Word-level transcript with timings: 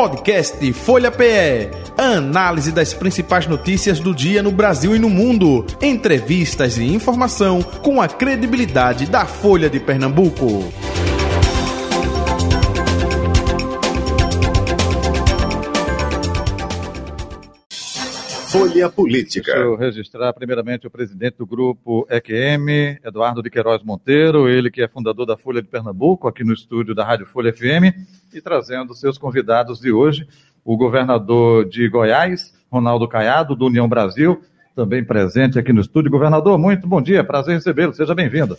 Podcast 0.00 0.72
Folha 0.72 1.10
PE. 1.10 1.68
Análise 1.98 2.72
das 2.72 2.94
principais 2.94 3.46
notícias 3.46 4.00
do 4.00 4.14
dia 4.14 4.42
no 4.42 4.50
Brasil 4.50 4.96
e 4.96 4.98
no 4.98 5.10
mundo. 5.10 5.66
Entrevistas 5.78 6.78
e 6.78 6.84
informação 6.84 7.62
com 7.62 8.00
a 8.00 8.08
credibilidade 8.08 9.04
da 9.04 9.26
Folha 9.26 9.68
de 9.68 9.78
Pernambuco. 9.78 10.72
Folha 18.50 18.88
Política. 18.88 19.52
Deixa 19.52 19.66
eu 19.66 19.76
registrar 19.76 20.32
primeiramente 20.32 20.84
o 20.86 20.90
presidente 20.90 21.36
do 21.36 21.46
grupo 21.46 22.04
EQM, 22.10 22.98
Eduardo 23.04 23.42
de 23.42 23.48
Queiroz 23.48 23.80
Monteiro, 23.84 24.48
ele 24.48 24.72
que 24.72 24.82
é 24.82 24.88
fundador 24.88 25.24
da 25.24 25.36
Folha 25.36 25.62
de 25.62 25.68
Pernambuco, 25.68 26.26
aqui 26.26 26.42
no 26.42 26.52
estúdio 26.52 26.92
da 26.92 27.04
Rádio 27.04 27.26
Folha 27.26 27.52
FM, 27.52 27.94
e 28.36 28.40
trazendo 28.40 28.94
seus 28.94 29.18
convidados 29.18 29.80
de 29.80 29.92
hoje, 29.92 30.26
o 30.64 30.76
governador 30.76 31.68
de 31.68 31.88
Goiás, 31.88 32.54
Ronaldo 32.70 33.08
Caiado, 33.08 33.56
do 33.56 33.66
União 33.66 33.88
Brasil, 33.88 34.42
também 34.74 35.04
presente 35.04 35.58
aqui 35.58 35.72
no 35.72 35.80
estúdio. 35.80 36.10
Governador, 36.10 36.58
muito 36.58 36.86
bom 36.86 37.00
dia, 37.00 37.24
prazer 37.24 37.54
recebê-lo, 37.54 37.92
seja 37.92 38.14
bem-vindo. 38.14 38.56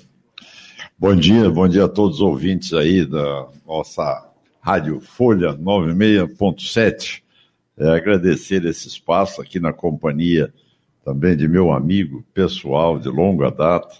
Bom 0.97 1.16
dia, 1.16 1.49
bom 1.49 1.67
dia 1.67 1.85
a 1.85 1.89
todos 1.89 2.17
os 2.17 2.21
ouvintes 2.21 2.73
aí 2.73 3.05
da 3.05 3.47
nossa 3.66 4.30
Rádio 4.61 4.99
Folha 4.99 5.53
96.7 5.53 7.22
é, 7.77 7.89
agradecer 7.89 8.63
esse 8.66 8.88
espaço 8.88 9.41
aqui 9.41 9.59
na 9.59 9.73
companhia 9.73 10.53
também 11.03 11.35
de 11.35 11.47
meu 11.47 11.72
amigo 11.72 12.23
pessoal 12.33 12.99
de 12.99 13.09
longa 13.09 13.49
data, 13.49 13.95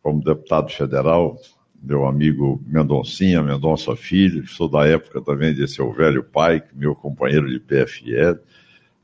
como 0.00 0.22
deputado 0.22 0.70
federal, 0.70 1.36
meu 1.84 2.06
amigo 2.06 2.62
Mendoncinha, 2.66 3.42
Mendonça 3.42 3.94
Filho, 3.94 4.42
que 4.42 4.50
sou 4.50 4.68
da 4.68 4.86
época 4.86 5.20
também 5.20 5.54
de 5.54 5.68
seu 5.68 5.92
velho 5.92 6.24
pai, 6.24 6.62
meu 6.74 6.94
companheiro 6.94 7.48
de 7.48 7.60
PFL, 7.60 8.40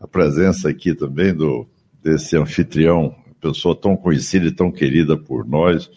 a 0.01 0.07
presença 0.07 0.69
aqui 0.69 0.95
também 0.95 1.35
do 1.35 1.67
desse 2.03 2.35
anfitrião, 2.37 3.15
pessoa 3.41 3.77
tão 3.77 3.95
conhecida 3.95 4.47
e 4.47 4.51
tão 4.51 4.73
querida 4.73 5.19
por 5.19 5.47
nós, 5.47 5.91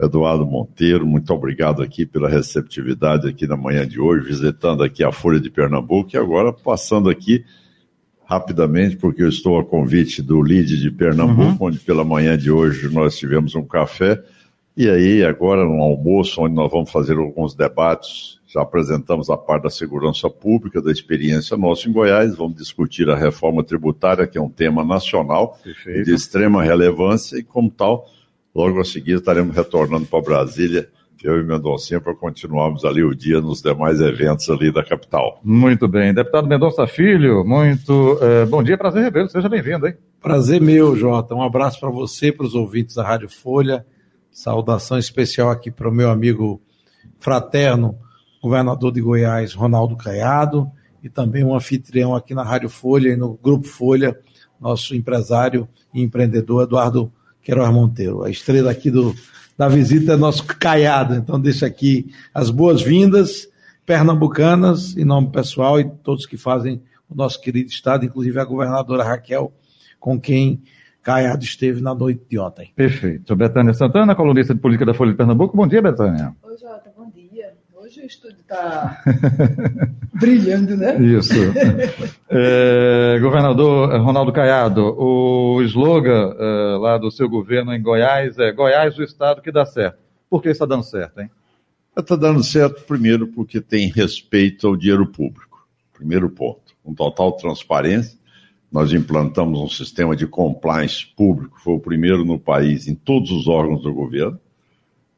Eduardo 0.00 0.44
Monteiro, 0.44 1.06
muito 1.06 1.32
obrigado 1.32 1.82
aqui 1.82 2.04
pela 2.04 2.28
receptividade 2.28 3.28
aqui 3.28 3.46
na 3.46 3.56
manhã 3.56 3.86
de 3.86 4.00
hoje, 4.00 4.26
visitando 4.26 4.82
aqui 4.82 5.04
a 5.04 5.12
Folha 5.12 5.38
de 5.38 5.50
Pernambuco. 5.50 6.10
E 6.14 6.18
agora 6.18 6.52
passando 6.52 7.08
aqui 7.08 7.44
rapidamente, 8.24 8.96
porque 8.96 9.22
eu 9.22 9.28
estou 9.28 9.58
a 9.58 9.64
convite 9.64 10.20
do 10.20 10.42
LID 10.42 10.80
de 10.80 10.90
Pernambuco, 10.90 11.62
uhum. 11.62 11.68
onde 11.68 11.78
pela 11.78 12.04
manhã 12.04 12.36
de 12.36 12.50
hoje 12.50 12.92
nós 12.92 13.16
tivemos 13.16 13.54
um 13.54 13.64
café, 13.64 14.20
e 14.76 14.88
aí 14.88 15.24
agora 15.24 15.66
um 15.66 15.80
almoço, 15.80 16.42
onde 16.42 16.54
nós 16.54 16.70
vamos 16.70 16.90
fazer 16.90 17.16
alguns 17.16 17.54
debates, 17.54 18.40
já 18.46 18.62
apresentamos 18.62 19.30
a 19.30 19.36
parte 19.36 19.64
da 19.64 19.70
segurança 19.70 20.30
pública, 20.30 20.80
da 20.80 20.92
experiência 20.92 21.56
nossa 21.56 21.88
em 21.88 21.92
Goiás, 21.92 22.36
vamos 22.36 22.56
discutir 22.56 23.08
a 23.10 23.16
reforma 23.16 23.64
tributária, 23.64 24.26
que 24.26 24.38
é 24.38 24.40
um 24.40 24.50
tema 24.50 24.84
nacional 24.84 25.58
Perfeito. 25.62 26.04
de 26.04 26.14
extrema 26.14 26.62
relevância, 26.62 27.36
e 27.36 27.42
como 27.42 27.70
tal, 27.70 28.06
logo 28.54 28.80
a 28.80 28.84
seguir 28.84 29.16
estaremos 29.16 29.54
retornando 29.56 30.06
para 30.06 30.22
Brasília 30.22 30.88
eu 31.24 31.40
e 31.40 31.42
Mendoncinha 31.42 32.00
para 32.00 32.14
continuarmos 32.14 32.84
ali 32.84 33.02
o 33.02 33.14
dia 33.14 33.40
nos 33.40 33.62
demais 33.62 33.98
eventos 34.00 34.48
ali 34.50 34.70
da 34.70 34.84
capital. 34.84 35.40
Muito 35.42 35.88
bem. 35.88 36.12
Deputado 36.12 36.46
Mendonça 36.46 36.86
Filho, 36.86 37.42
muito 37.44 38.12
uh, 38.14 38.46
bom 38.46 38.62
dia, 38.62 38.76
prazer 38.76 39.02
revê-lo, 39.02 39.30
seja 39.30 39.48
bem-vindo, 39.48 39.86
hein? 39.86 39.94
Prazer 40.20 40.60
meu, 40.60 40.94
Jota. 40.94 41.34
Um 41.34 41.42
abraço 41.42 41.80
para 41.80 41.88
você, 41.88 42.30
para 42.30 42.44
os 42.44 42.54
ouvintes 42.54 42.96
da 42.96 43.02
Rádio 43.02 43.30
Folha. 43.30 43.86
Saudação 44.34 44.98
especial 44.98 45.48
aqui 45.48 45.70
para 45.70 45.88
o 45.88 45.92
meu 45.92 46.10
amigo 46.10 46.60
fraterno, 47.20 47.96
governador 48.42 48.90
de 48.90 49.00
Goiás, 49.00 49.54
Ronaldo 49.54 49.96
Caiado, 49.96 50.68
e 51.00 51.08
também 51.08 51.44
um 51.44 51.54
anfitrião 51.54 52.16
aqui 52.16 52.34
na 52.34 52.42
Rádio 52.42 52.68
Folha 52.68 53.10
e 53.10 53.16
no 53.16 53.38
Grupo 53.40 53.68
Folha, 53.68 54.18
nosso 54.60 54.92
empresário 54.96 55.68
e 55.94 56.02
empreendedor 56.02 56.64
Eduardo 56.64 57.12
Queiroz 57.40 57.72
Monteiro, 57.72 58.24
a 58.24 58.30
estrela 58.30 58.72
aqui 58.72 58.90
do 58.90 59.14
da 59.56 59.68
visita 59.68 60.14
é 60.14 60.16
nosso 60.16 60.44
caiado. 60.44 61.14
Então, 61.14 61.40
deixo 61.40 61.64
aqui 61.64 62.12
as 62.34 62.50
boas-vindas 62.50 63.48
pernambucanas, 63.86 64.96
em 64.96 65.04
nome 65.04 65.30
pessoal 65.30 65.78
e 65.78 65.84
todos 65.84 66.26
que 66.26 66.36
fazem 66.36 66.82
o 67.08 67.14
nosso 67.14 67.40
querido 67.40 67.68
Estado, 67.68 68.04
inclusive 68.04 68.36
a 68.40 68.44
governadora 68.44 69.04
Raquel, 69.04 69.52
com 70.00 70.20
quem 70.20 70.60
Caiado 71.04 71.44
esteve 71.44 71.82
na 71.82 71.94
noite 71.94 72.22
de 72.30 72.38
ontem. 72.38 72.72
Perfeito. 72.74 73.36
Betânia 73.36 73.74
Santana, 73.74 74.14
colunista 74.14 74.54
de 74.54 74.60
política 74.60 74.86
da 74.86 74.94
Folha 74.94 75.10
de 75.10 75.18
Pernambuco. 75.18 75.54
Bom 75.54 75.66
dia, 75.66 75.82
Betânia. 75.82 76.34
Oi, 76.42 76.56
Jota, 76.56 76.90
bom 76.96 77.10
dia. 77.10 77.52
Hoje 77.74 78.00
o 78.00 78.06
estúdio 78.06 78.38
está 78.40 79.02
brilhando, 80.18 80.76
né? 80.76 80.96
Isso. 81.00 81.34
É, 82.36 83.16
governador 83.20 84.00
Ronaldo 84.00 84.32
Caiado, 84.32 84.82
o 84.98 85.62
slogan 85.62 86.34
é, 86.36 86.78
lá 86.78 86.98
do 86.98 87.12
seu 87.12 87.28
governo 87.28 87.72
em 87.72 87.80
Goiás 87.80 88.36
é 88.40 88.50
Goiás, 88.50 88.98
o 88.98 89.04
estado 89.04 89.40
que 89.40 89.52
dá 89.52 89.64
certo. 89.64 89.98
Por 90.28 90.42
que 90.42 90.48
está 90.48 90.66
dando 90.66 90.82
certo, 90.82 91.20
hein? 91.20 91.30
Está 91.96 92.16
dando 92.16 92.42
certo, 92.42 92.82
primeiro, 92.82 93.28
porque 93.28 93.60
tem 93.60 93.88
respeito 93.88 94.66
ao 94.66 94.76
dinheiro 94.76 95.06
público. 95.06 95.68
Primeiro 95.92 96.28
ponto. 96.28 96.74
Com 96.82 96.92
total 96.92 97.32
transparência, 97.32 98.18
nós 98.74 98.92
implantamos 98.92 99.60
um 99.60 99.68
sistema 99.68 100.16
de 100.16 100.26
compliance 100.26 101.06
público, 101.06 101.60
foi 101.60 101.74
o 101.74 101.78
primeiro 101.78 102.24
no 102.24 102.40
país, 102.40 102.88
em 102.88 102.94
todos 102.96 103.30
os 103.30 103.46
órgãos 103.46 103.80
do 103.84 103.94
governo, 103.94 104.36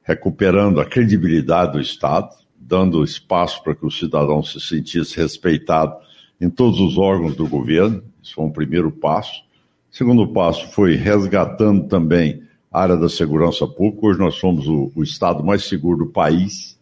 recuperando 0.03 0.78
a 0.78 0.84
credibilidade 0.84 1.72
do 1.72 1.81
Estado, 1.81 2.37
dando 2.55 3.03
espaço 3.03 3.65
para 3.65 3.75
que 3.75 3.87
o 3.87 3.91
cidadão 3.91 4.43
se 4.43 4.61
sentisse 4.61 5.16
respeitado 5.16 5.97
em 6.39 6.50
todos 6.50 6.78
os 6.78 6.99
órgãos 6.99 7.34
do 7.34 7.49
governo. 7.49 8.03
Isso 8.22 8.34
foi 8.34 8.45
um 8.45 8.53
primeiro 8.53 8.93
passo. 8.93 9.43
Segundo 9.91 10.28
passo 10.28 10.69
foi 10.72 10.95
resgatando 10.95 11.89
também 11.89 12.43
a 12.71 12.83
área 12.83 12.97
da 12.99 13.09
segurança 13.09 13.66
pública. 13.66 14.06
Hoje 14.06 14.19
nós 14.19 14.34
somos 14.34 14.69
o, 14.69 14.93
o 14.95 15.03
estado 15.03 15.43
mais 15.43 15.65
seguro 15.65 16.05
do 16.05 16.12
país. 16.12 16.78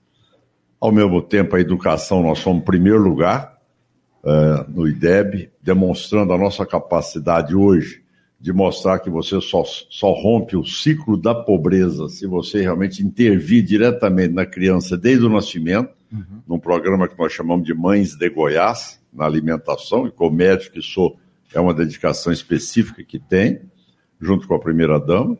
Ao 0.80 0.90
mesmo 0.90 1.22
tempo, 1.22 1.54
a 1.54 1.60
educação, 1.60 2.20
nós 2.20 2.40
somos 2.40 2.64
primeiro 2.64 2.98
lugar 3.00 3.53
uh, 4.24 4.70
no 4.70 4.88
IDEB, 4.88 5.50
demonstrando 5.62 6.32
a 6.32 6.38
nossa 6.38 6.64
capacidade 6.64 7.54
hoje 7.54 8.02
de 8.40 8.52
mostrar 8.52 8.98
que 8.98 9.08
você 9.08 9.40
só, 9.40 9.62
só 9.64 10.12
rompe 10.12 10.56
o 10.56 10.64
ciclo 10.64 11.16
da 11.16 11.34
pobreza 11.34 12.08
se 12.08 12.26
você 12.26 12.60
realmente 12.60 13.02
intervir 13.02 13.64
diretamente 13.64 14.34
na 14.34 14.44
criança 14.44 14.98
desde 14.98 15.24
o 15.24 15.30
nascimento, 15.30 15.90
uhum. 16.12 16.42
num 16.46 16.58
programa 16.58 17.08
que 17.08 17.18
nós 17.18 17.32
chamamos 17.32 17.64
de 17.64 17.72
Mães 17.72 18.14
de 18.14 18.28
Goiás, 18.28 19.00
na 19.12 19.24
alimentação, 19.24 20.06
e 20.06 20.10
como 20.10 20.36
médico 20.36 20.74
que 20.74 20.82
sou, 20.82 21.16
é 21.54 21.60
uma 21.60 21.72
dedicação 21.72 22.32
específica 22.32 23.02
que 23.02 23.18
tem, 23.18 23.60
junto 24.20 24.46
com 24.46 24.54
a 24.54 24.60
primeira-dama, 24.60 25.38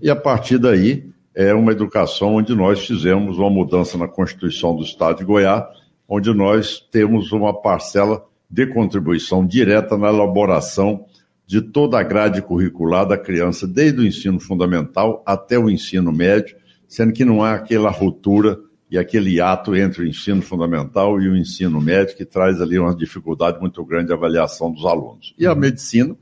e 0.00 0.08
a 0.08 0.16
partir 0.16 0.58
daí 0.58 1.10
é 1.34 1.52
uma 1.52 1.72
educação 1.72 2.36
onde 2.36 2.54
nós 2.54 2.86
fizemos 2.86 3.36
uma 3.36 3.50
mudança 3.50 3.98
na 3.98 4.08
Constituição 4.08 4.74
do 4.74 4.82
Estado 4.82 5.18
de 5.18 5.24
Goiás, 5.24 5.64
onde 6.08 6.32
nós 6.32 6.80
temos 6.90 7.32
uma 7.32 7.52
parcela 7.52 8.24
de 8.48 8.66
contribuição 8.66 9.44
direta 9.46 9.96
na 9.96 10.08
elaboração 10.08 11.04
de 11.46 11.60
toda 11.60 11.98
a 11.98 12.02
grade 12.02 12.42
curricular 12.42 13.06
da 13.06 13.16
criança, 13.16 13.66
desde 13.66 14.00
o 14.00 14.06
ensino 14.06 14.40
fundamental 14.40 15.22
até 15.24 15.58
o 15.58 15.70
ensino 15.70 16.12
médio, 16.12 16.56
sendo 16.88 17.12
que 17.12 17.24
não 17.24 17.42
há 17.42 17.54
aquela 17.54 17.90
ruptura 17.90 18.58
e 18.90 18.98
aquele 18.98 19.40
ato 19.40 19.74
entre 19.74 20.02
o 20.02 20.06
ensino 20.06 20.42
fundamental 20.42 21.20
e 21.20 21.28
o 21.28 21.36
ensino 21.36 21.80
médio 21.80 22.16
que 22.16 22.24
traz 22.24 22.60
ali 22.60 22.78
uma 22.78 22.94
dificuldade 22.94 23.60
muito 23.60 23.84
grande 23.84 24.08
de 24.08 24.12
avaliação 24.12 24.72
dos 24.72 24.84
alunos. 24.84 25.34
E 25.38 25.46
a 25.46 25.52
uhum. 25.52 25.58
medicina, 25.58 26.16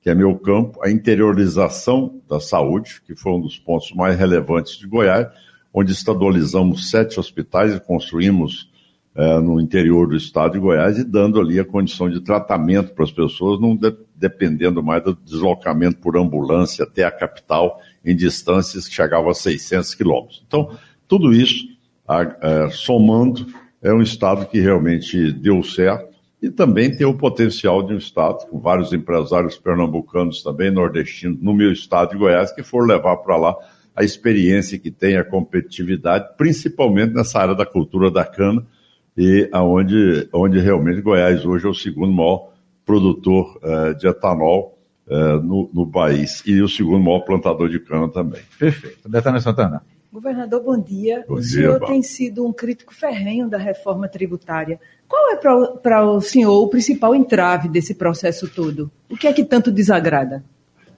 que 0.00 0.10
é 0.10 0.14
meu 0.14 0.36
campo, 0.36 0.80
a 0.82 0.90
interiorização 0.90 2.20
da 2.28 2.40
saúde, 2.40 3.00
que 3.06 3.14
foi 3.14 3.32
um 3.32 3.40
dos 3.40 3.58
pontos 3.58 3.92
mais 3.92 4.18
relevantes 4.18 4.76
de 4.76 4.86
Goiás, 4.86 5.28
onde 5.72 5.92
estadualizamos 5.92 6.90
sete 6.90 7.20
hospitais 7.20 7.74
e 7.74 7.80
construímos 7.80 8.69
é, 9.14 9.40
no 9.40 9.60
interior 9.60 10.08
do 10.08 10.16
estado 10.16 10.52
de 10.52 10.58
Goiás 10.58 10.98
e 10.98 11.04
dando 11.04 11.40
ali 11.40 11.58
a 11.58 11.64
condição 11.64 12.08
de 12.08 12.20
tratamento 12.20 12.94
para 12.94 13.04
as 13.04 13.10
pessoas, 13.10 13.60
não 13.60 13.74
de, 13.76 13.92
dependendo 14.14 14.82
mais 14.82 15.02
do 15.02 15.14
deslocamento 15.14 15.98
por 15.98 16.16
ambulância 16.16 16.84
até 16.84 17.04
a 17.04 17.10
capital 17.10 17.80
em 18.04 18.14
distâncias 18.14 18.86
que 18.86 18.94
chegavam 18.94 19.30
a 19.30 19.34
600 19.34 19.94
quilômetros. 19.94 20.44
Então, 20.46 20.76
tudo 21.08 21.32
isso, 21.32 21.66
a, 22.06 22.20
a, 22.20 22.70
somando, 22.70 23.46
é 23.82 23.92
um 23.92 24.02
estado 24.02 24.46
que 24.46 24.60
realmente 24.60 25.32
deu 25.32 25.62
certo 25.62 26.10
e 26.42 26.50
também 26.50 26.94
tem 26.94 27.06
o 27.06 27.16
potencial 27.16 27.82
de 27.82 27.92
um 27.92 27.98
estado, 27.98 28.46
com 28.48 28.58
vários 28.58 28.92
empresários 28.92 29.58
pernambucanos 29.58 30.42
também, 30.42 30.70
nordestinos, 30.70 31.38
no 31.42 31.52
meu 31.52 31.72
estado 31.72 32.10
de 32.10 32.16
Goiás, 32.16 32.52
que 32.52 32.62
for 32.62 32.86
levar 32.86 33.16
para 33.18 33.36
lá 33.36 33.56
a 33.94 34.02
experiência 34.02 34.78
que 34.78 34.90
tem, 34.90 35.16
a 35.16 35.24
competitividade, 35.24 36.28
principalmente 36.38 37.12
nessa 37.12 37.38
área 37.38 37.54
da 37.54 37.66
cultura 37.66 38.10
da 38.10 38.24
cana, 38.24 38.64
e 39.20 39.50
aonde 39.52 40.26
onde 40.32 40.58
realmente 40.58 41.02
Goiás 41.02 41.44
hoje 41.44 41.66
é 41.66 41.68
o 41.68 41.74
segundo 41.74 42.10
maior 42.10 42.52
produtor 42.86 43.60
uh, 43.62 43.94
de 43.94 44.08
etanol 44.08 44.78
uh, 45.06 45.36
no, 45.42 45.70
no, 45.74 45.86
país 45.86 46.42
e 46.46 46.62
o 46.62 46.68
segundo 46.68 47.04
maior 47.04 47.20
plantador 47.20 47.68
de 47.68 47.78
cana 47.80 48.08
também. 48.08 48.40
Perfeito. 48.58 49.06
Betânia 49.06 49.38
Santana. 49.38 49.82
Governador, 50.10 50.62
bom 50.62 50.80
dia. 50.80 51.22
Bom 51.28 51.34
o 51.34 51.40
dia, 51.40 51.48
senhor 51.50 51.78
Val. 51.80 51.88
tem 51.90 52.02
sido 52.02 52.46
um 52.46 52.52
crítico 52.52 52.94
ferrenho 52.94 53.46
da 53.46 53.58
reforma 53.58 54.08
tributária. 54.08 54.80
Qual 55.06 55.32
é 55.32 55.36
para 55.36 56.10
o 56.10 56.20
senhor 56.22 56.58
o 56.58 56.68
principal 56.68 57.14
entrave 57.14 57.68
desse 57.68 57.94
processo 57.94 58.48
todo? 58.48 58.90
O 59.10 59.18
que 59.18 59.26
é 59.26 59.32
que 59.34 59.44
tanto 59.44 59.70
desagrada? 59.70 60.42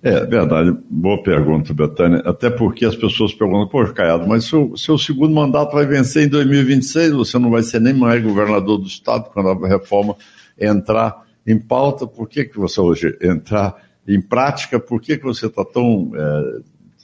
É 0.04 0.26
verdade, 0.26 0.76
boa 0.90 1.22
pergunta, 1.22 1.72
Betânia. 1.72 2.22
Até 2.26 2.50
porque 2.50 2.84
as 2.84 2.96
pessoas 2.96 3.32
perguntam, 3.32 3.68
poxa, 3.68 3.92
Caiado, 3.92 4.26
mas 4.26 4.44
seu, 4.44 4.76
seu 4.76 4.98
segundo 4.98 5.32
mandato 5.32 5.74
vai 5.74 5.86
vencer 5.86 6.26
em 6.26 6.28
2026, 6.28 7.12
você 7.12 7.38
não 7.38 7.52
vai 7.52 7.62
ser 7.62 7.80
nem 7.80 7.94
mais 7.94 8.20
governador 8.20 8.78
do 8.78 8.86
Estado 8.86 9.30
quando 9.32 9.64
a 9.64 9.68
reforma 9.68 10.16
entrar 10.58 11.24
em 11.46 11.56
pauta. 11.56 12.04
Por 12.04 12.28
que, 12.28 12.44
que 12.44 12.58
você 12.58 12.80
hoje 12.80 13.16
entrar 13.22 13.76
em 14.06 14.20
prática? 14.20 14.80
Por 14.80 15.00
que, 15.00 15.16
que 15.16 15.24
você 15.24 15.46
está 15.46 15.64
tão 15.64 16.10
é, 16.16 16.60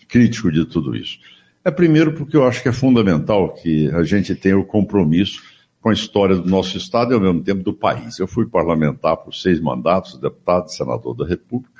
crítico 0.08 0.50
de 0.50 0.64
tudo 0.64 0.96
isso? 0.96 1.20
É 1.64 1.70
primeiro 1.70 2.14
porque 2.14 2.36
eu 2.36 2.48
acho 2.48 2.60
que 2.60 2.68
é 2.68 2.72
fundamental 2.72 3.54
que 3.54 3.88
a 3.92 4.02
gente 4.02 4.34
tenha 4.34 4.58
o 4.58 4.64
compromisso 4.64 5.40
com 5.80 5.90
a 5.90 5.92
história 5.92 6.34
do 6.34 6.50
nosso 6.50 6.76
Estado 6.76 7.12
e 7.12 7.14
ao 7.14 7.20
mesmo 7.20 7.42
tempo 7.42 7.62
do 7.62 7.72
país. 7.72 8.18
Eu 8.18 8.26
fui 8.26 8.44
parlamentar 8.44 9.18
por 9.18 9.32
seis 9.32 9.60
mandatos, 9.60 10.18
deputado 10.18 10.66
e 10.66 10.74
senador 10.74 11.14
da 11.14 11.24
República. 11.24 11.77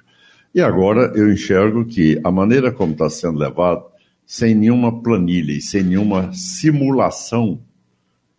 E 0.55 0.61
agora 0.61 1.13
eu 1.15 1.31
enxergo 1.31 1.85
que 1.85 2.21
a 2.25 2.31
maneira 2.31 2.73
como 2.73 2.93
está 2.93 3.11
sendo 3.11 3.39
levado, 3.39 3.85
sem 4.25 4.55
nenhuma 4.55 5.03
planilha 5.03 5.53
e 5.53 5.61
sem 5.61 5.83
nenhuma 5.83 6.33
simulação, 6.33 7.61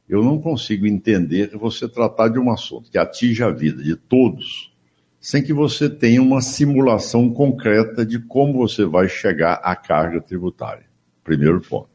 eu 0.08 0.24
não 0.24 0.40
consigo 0.40 0.88
entender 0.88 1.56
você 1.56 1.88
tratar 1.88 2.30
de 2.30 2.40
um 2.40 2.52
assunto 2.52 2.90
que 2.90 2.98
atinge 2.98 3.44
a 3.44 3.52
vida 3.52 3.84
de 3.84 3.96
todos, 3.96 4.74
sem 5.20 5.44
que 5.44 5.54
você 5.54 5.90
tenha 5.90 6.22
uma 6.22 6.42
simulação 6.42 7.30
concreta 7.30 8.06
de 8.06 8.20
como 8.20 8.54
você 8.54 8.86
vai 8.86 9.08
chegar 9.08 9.56
à 9.64 9.76
carga 9.76 10.20
tributária. 10.20 10.86
Primeiro 11.24 11.62
ponto. 11.62 11.90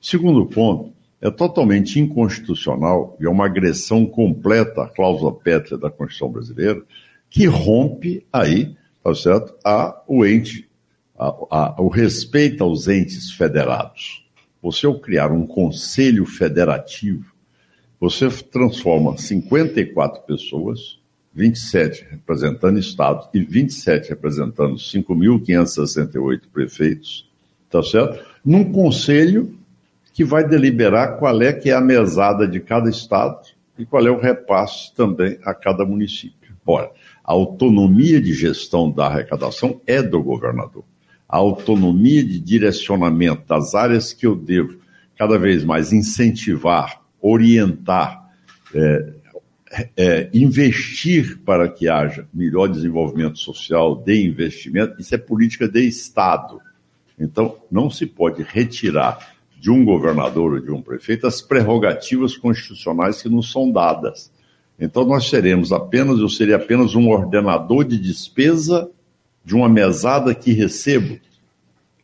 Segundo 0.00 0.46
ponto, 0.46 0.92
é 1.20 1.30
totalmente 1.30 1.98
inconstitucional 1.98 3.16
e 3.20 3.26
é 3.26 3.28
uma 3.28 3.46
agressão 3.46 4.06
completa 4.06 4.84
à 4.84 4.88
cláusula 4.88 5.34
pétrea 5.34 5.76
da 5.76 5.90
Constituição 5.90 6.30
brasileira, 6.30 6.82
que 7.28 7.46
rompe 7.46 8.24
aí 8.32 8.74
tá 9.02 9.14
certo? 9.14 9.54
A, 9.64 10.02
o 10.06 10.24
ente, 10.24 10.68
a, 11.18 11.26
a, 11.26 11.82
o 11.82 11.88
respeito 11.88 12.62
aos 12.62 12.88
entes 12.88 13.32
federados. 13.32 14.24
Você, 14.62 14.86
ao 14.86 14.98
criar 14.98 15.30
um 15.30 15.46
conselho 15.46 16.26
federativo, 16.26 17.32
você 18.00 18.28
transforma 18.28 19.16
54 19.16 20.22
pessoas, 20.22 20.98
27 21.34 22.06
representando 22.10 22.78
estados 22.78 23.28
e 23.32 23.40
27 23.40 24.08
representando 24.08 24.76
5.568 24.76 26.42
prefeitos, 26.52 27.28
tá 27.70 27.82
certo? 27.82 28.24
Num 28.44 28.72
conselho 28.72 29.56
que 30.12 30.24
vai 30.24 30.46
deliberar 30.46 31.16
qual 31.18 31.40
é 31.42 31.52
que 31.52 31.70
é 31.70 31.74
a 31.74 31.80
mesada 31.80 32.46
de 32.46 32.58
cada 32.58 32.90
estado 32.90 33.46
e 33.78 33.86
qual 33.86 34.04
é 34.06 34.10
o 34.10 34.18
repasse 34.18 34.92
também 34.94 35.38
a 35.44 35.54
cada 35.54 35.84
município. 35.84 36.37
Ora, 36.70 36.92
a 37.24 37.32
autonomia 37.32 38.20
de 38.20 38.34
gestão 38.34 38.90
da 38.90 39.06
arrecadação 39.06 39.80
é 39.86 40.02
do 40.02 40.22
governador. 40.22 40.84
A 41.26 41.38
autonomia 41.38 42.22
de 42.22 42.38
direcionamento 42.38 43.48
das 43.48 43.74
áreas 43.74 44.12
que 44.12 44.26
eu 44.26 44.36
devo 44.36 44.76
cada 45.16 45.38
vez 45.38 45.64
mais 45.64 45.94
incentivar, 45.94 47.00
orientar, 47.22 48.22
é, 48.74 49.12
é, 49.96 50.30
investir 50.34 51.38
para 51.38 51.70
que 51.70 51.88
haja 51.88 52.28
melhor 52.34 52.68
desenvolvimento 52.68 53.38
social, 53.38 53.96
de 53.96 54.26
investimento, 54.26 55.00
isso 55.00 55.14
é 55.14 55.18
política 55.18 55.66
de 55.66 55.80
Estado. 55.80 56.60
Então, 57.18 57.56
não 57.70 57.88
se 57.88 58.04
pode 58.04 58.42
retirar 58.42 59.36
de 59.58 59.70
um 59.70 59.86
governador 59.86 60.52
ou 60.52 60.60
de 60.60 60.70
um 60.70 60.82
prefeito 60.82 61.26
as 61.26 61.40
prerrogativas 61.40 62.36
constitucionais 62.36 63.22
que 63.22 63.28
nos 63.30 63.50
são 63.50 63.72
dadas. 63.72 64.30
Então 64.78 65.04
nós 65.04 65.28
seremos 65.28 65.72
apenas, 65.72 66.18
eu 66.20 66.28
seria 66.28 66.56
apenas 66.56 66.94
um 66.94 67.08
ordenador 67.08 67.84
de 67.84 67.98
despesa 67.98 68.90
de 69.44 69.54
uma 69.54 69.68
mesada 69.68 70.34
que 70.34 70.52
recebo. 70.52 71.18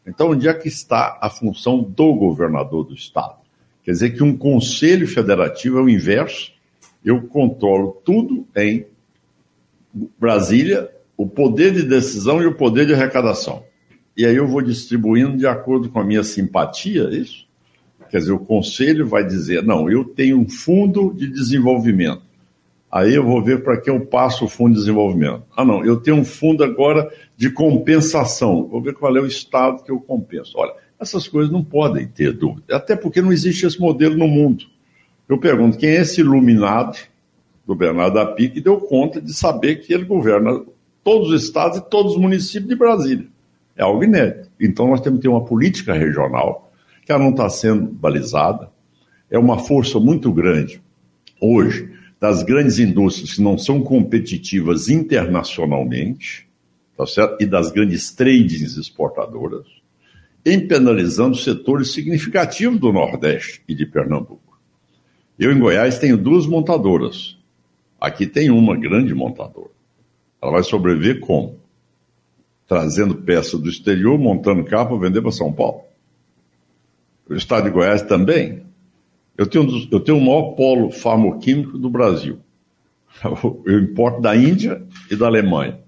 Então 0.06 0.30
onde 0.30 0.48
é 0.48 0.54
que 0.54 0.68
está 0.68 1.18
a 1.20 1.30
função 1.30 1.82
do 1.82 2.14
governador 2.14 2.84
do 2.84 2.94
estado? 2.94 3.36
Quer 3.84 3.92
dizer 3.92 4.10
que 4.10 4.22
um 4.22 4.36
conselho 4.36 5.06
federativo 5.06 5.78
é 5.78 5.82
o 5.82 5.88
inverso. 5.88 6.52
Eu 7.04 7.22
controlo 7.22 8.00
tudo 8.04 8.46
em 8.56 8.86
Brasília, 10.18 10.90
o 11.16 11.26
poder 11.26 11.72
de 11.72 11.82
decisão 11.82 12.42
e 12.42 12.46
o 12.46 12.54
poder 12.54 12.86
de 12.86 12.94
arrecadação. 12.94 13.62
E 14.16 14.24
aí 14.24 14.36
eu 14.36 14.48
vou 14.48 14.62
distribuindo 14.62 15.36
de 15.36 15.46
acordo 15.46 15.88
com 15.88 16.00
a 16.00 16.04
minha 16.04 16.24
simpatia, 16.24 17.04
é 17.04 17.14
isso? 17.14 17.46
Quer 18.10 18.18
dizer, 18.18 18.32
o 18.32 18.38
conselho 18.38 19.06
vai 19.06 19.24
dizer: 19.24 19.62
não, 19.62 19.90
eu 19.90 20.04
tenho 20.04 20.38
um 20.38 20.48
fundo 20.48 21.12
de 21.12 21.28
desenvolvimento. 21.28 22.22
Aí 22.94 23.12
eu 23.12 23.24
vou 23.24 23.42
ver 23.42 23.64
para 23.64 23.76
que 23.76 23.90
eu 23.90 24.06
passo 24.06 24.44
o 24.44 24.48
fundo 24.48 24.74
de 24.74 24.78
desenvolvimento. 24.78 25.42
Ah, 25.56 25.64
não, 25.64 25.84
eu 25.84 25.96
tenho 25.96 26.16
um 26.16 26.24
fundo 26.24 26.62
agora 26.62 27.10
de 27.36 27.50
compensação. 27.50 28.68
Vou 28.68 28.80
ver 28.80 28.94
qual 28.94 29.16
é 29.16 29.20
o 29.20 29.26
estado 29.26 29.82
que 29.82 29.90
eu 29.90 29.98
compenso. 29.98 30.52
Olha, 30.56 30.74
essas 31.00 31.26
coisas 31.26 31.50
não 31.50 31.64
podem 31.64 32.06
ter 32.06 32.32
dúvida, 32.32 32.76
até 32.76 32.94
porque 32.94 33.20
não 33.20 33.32
existe 33.32 33.66
esse 33.66 33.80
modelo 33.80 34.16
no 34.16 34.28
mundo. 34.28 34.66
Eu 35.28 35.38
pergunto, 35.38 35.76
quem 35.76 35.90
é 35.90 36.02
esse 36.02 36.20
iluminado 36.20 36.96
do 37.66 37.74
Bernardo 37.74 38.20
Api 38.20 38.48
que 38.48 38.60
deu 38.60 38.78
conta 38.78 39.20
de 39.20 39.34
saber 39.34 39.80
que 39.80 39.92
ele 39.92 40.04
governa 40.04 40.64
todos 41.02 41.30
os 41.30 41.42
estados 41.42 41.78
e 41.78 41.90
todos 41.90 42.12
os 42.12 42.20
municípios 42.20 42.68
de 42.68 42.76
Brasília? 42.76 43.26
É 43.76 43.82
algo 43.82 44.04
inédito. 44.04 44.48
Então 44.60 44.86
nós 44.86 45.00
temos 45.00 45.18
que 45.18 45.22
ter 45.22 45.28
uma 45.28 45.44
política 45.44 45.94
regional 45.94 46.72
que 47.04 47.10
ela 47.10 47.24
não 47.24 47.30
está 47.30 47.50
sendo 47.50 47.86
balizada. 47.86 48.70
É 49.28 49.36
uma 49.36 49.58
força 49.58 49.98
muito 49.98 50.32
grande 50.32 50.80
hoje 51.40 51.93
das 52.20 52.42
grandes 52.42 52.78
indústrias 52.78 53.34
que 53.34 53.42
não 53.42 53.58
são 53.58 53.82
competitivas 53.82 54.88
internacionalmente, 54.88 56.48
tá 56.96 57.06
certo? 57.06 57.42
E 57.42 57.46
das 57.46 57.70
grandes 57.70 58.12
tradings 58.12 58.76
exportadoras, 58.76 59.66
em 60.44 60.66
penalizando 60.66 61.36
setores 61.36 61.92
significativos 61.92 62.78
do 62.78 62.92
Nordeste 62.92 63.62
e 63.68 63.74
de 63.74 63.86
Pernambuco. 63.86 64.58
Eu, 65.38 65.52
em 65.52 65.58
Goiás, 65.58 65.98
tenho 65.98 66.16
duas 66.16 66.46
montadoras. 66.46 67.36
Aqui 68.00 68.26
tem 68.26 68.50
uma 68.50 68.76
grande 68.76 69.14
montadora. 69.14 69.70
Ela 70.40 70.52
vai 70.52 70.62
sobreviver 70.62 71.20
como? 71.20 71.58
Trazendo 72.66 73.14
peça 73.16 73.58
do 73.58 73.68
exterior, 73.68 74.18
montando 74.18 74.64
carro 74.64 74.90
para 74.90 75.08
vender 75.08 75.22
para 75.22 75.32
São 75.32 75.52
Paulo. 75.52 75.82
O 77.28 77.34
estado 77.34 77.64
de 77.64 77.70
Goiás 77.70 78.02
também. 78.02 78.63
Eu 79.36 79.46
tenho, 79.46 79.88
eu 79.90 80.00
tenho 80.00 80.18
o 80.18 80.20
maior 80.20 80.52
polo 80.52 80.90
farmoquímico 80.90 81.76
do 81.76 81.90
Brasil. 81.90 82.38
Eu 83.64 83.80
importo 83.80 84.20
da 84.20 84.36
Índia 84.36 84.82
e 85.10 85.16
da 85.16 85.26
Alemanha 85.26 85.78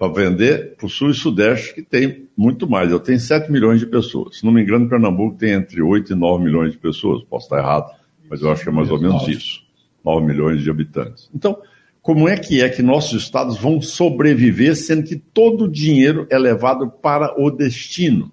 para 0.00 0.12
vender 0.12 0.76
para 0.76 0.86
o 0.86 0.88
Sul 0.88 1.10
e 1.10 1.14
Sudeste, 1.14 1.74
que 1.74 1.82
tem 1.82 2.26
muito 2.34 2.66
mais. 2.66 2.90
Eu 2.90 2.98
tenho 2.98 3.20
7 3.20 3.52
milhões 3.52 3.80
de 3.80 3.86
pessoas. 3.86 4.38
Se 4.38 4.46
não 4.46 4.50
me 4.50 4.62
engano, 4.62 4.88
Pernambuco 4.88 5.36
tem 5.36 5.52
entre 5.52 5.82
8 5.82 6.14
e 6.14 6.16
9 6.16 6.42
milhões 6.42 6.72
de 6.72 6.78
pessoas. 6.78 7.22
Posso 7.22 7.44
estar 7.44 7.58
errado, 7.58 7.94
mas 8.28 8.40
eu 8.40 8.50
acho 8.50 8.62
que 8.62 8.70
é 8.70 8.72
mais 8.72 8.90
ou 8.90 8.98
menos 8.98 9.28
isso. 9.28 9.62
9 10.02 10.24
milhões 10.26 10.62
de 10.62 10.70
habitantes. 10.70 11.28
Então, 11.34 11.58
como 12.00 12.26
é 12.26 12.34
que 12.38 12.62
é 12.62 12.68
que 12.70 12.80
nossos 12.80 13.22
estados 13.22 13.58
vão 13.58 13.82
sobreviver, 13.82 14.74
sendo 14.74 15.02
que 15.02 15.16
todo 15.16 15.64
o 15.64 15.70
dinheiro 15.70 16.26
é 16.30 16.38
levado 16.38 16.90
para 16.90 17.38
o 17.38 17.50
destino? 17.50 18.32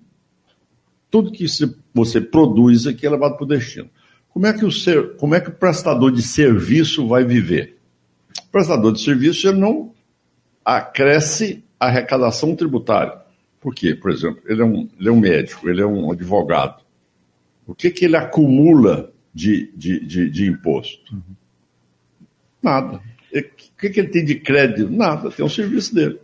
Tudo 1.11 1.33
que 1.33 1.45
você 1.93 2.21
produz 2.21 2.87
aqui 2.87 3.05
é 3.05 3.09
levado 3.09 3.35
para 3.35 3.43
o 3.43 3.47
destino. 3.47 3.89
Como 4.37 4.45
é 4.45 4.53
que 4.53 4.63
o, 4.63 4.71
ser, 4.71 5.15
como 5.15 5.33
é 5.33 5.41
que 5.41 5.49
o 5.49 5.51
prestador 5.51 6.11
de 6.11 6.21
serviço 6.21 7.07
vai 7.07 7.25
viver? 7.25 7.75
O 8.47 8.51
prestador 8.51 8.93
de 8.93 9.01
serviço 9.01 9.47
ele 9.47 9.57
não 9.57 9.91
acresce 10.63 11.63
a 11.79 11.87
arrecadação 11.87 12.55
tributária. 12.55 13.19
Por 13.59 13.73
quê? 13.73 13.95
Por 13.95 14.11
exemplo, 14.11 14.39
ele 14.45 14.61
é 14.61 14.63
um, 14.63 14.87
ele 14.99 15.09
é 15.09 15.11
um 15.11 15.19
médico, 15.19 15.67
ele 15.67 15.81
é 15.81 15.85
um 15.87 16.11
advogado. 16.11 16.83
O 17.65 17.73
que, 17.73 17.89
que 17.89 18.05
ele 18.05 18.15
acumula 18.15 19.11
de, 19.33 19.71
de, 19.75 20.05
de, 20.05 20.29
de 20.29 20.45
imposto? 20.45 21.15
Uhum. 21.15 21.35
Nada. 22.61 23.01
O 23.33 23.41
que, 23.75 23.89
que 23.89 23.99
ele 23.99 24.09
tem 24.09 24.23
de 24.23 24.35
crédito? 24.35 24.87
Nada, 24.87 25.31
tem 25.31 25.43
o 25.43 25.49
serviço 25.49 25.95
dele. 25.95 26.19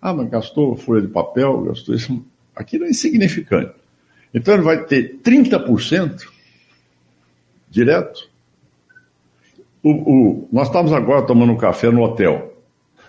Ah, 0.00 0.14
mas 0.14 0.30
gastou 0.30 0.74
folha 0.78 1.02
de 1.02 1.08
papel, 1.08 1.60
gastou 1.60 1.94
isso. 1.94 2.24
Aquilo 2.56 2.86
é 2.86 2.88
insignificante. 2.88 3.74
Então 4.32 4.54
ele 4.54 4.62
vai 4.62 4.82
ter 4.86 5.18
30% 5.22 6.37
direto. 7.70 8.28
O, 9.82 9.90
o, 9.90 10.48
nós 10.52 10.68
estamos 10.68 10.92
agora 10.92 11.26
tomando 11.26 11.52
um 11.52 11.56
café 11.56 11.90
no 11.90 12.02
hotel. 12.02 12.54